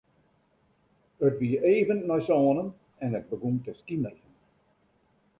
[1.25, 2.69] It wie even nei sânen
[3.03, 4.33] en it begûn te skimerjen.